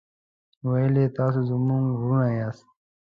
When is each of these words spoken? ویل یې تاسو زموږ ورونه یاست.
ویل 0.69 0.95
یې 1.01 1.07
تاسو 1.17 1.39
زموږ 1.49 1.83
ورونه 1.89 2.27
یاست. 2.39 2.65